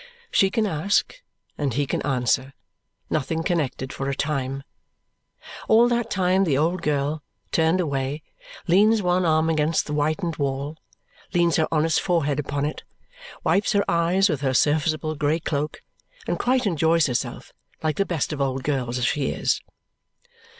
[0.31, 1.21] She can ask,
[1.59, 2.53] and he can answer,
[3.11, 4.63] nothing connected for a time.
[5.67, 8.23] All that time the old girl, turned away,
[8.65, 10.75] leans one arm against the whitened wall,
[11.35, 12.81] leans her honest forehead upon it,
[13.43, 15.83] wipes her eyes with her serviceable grey cloak,
[16.25, 19.61] and quite enjoys herself like the best of old girls as she is.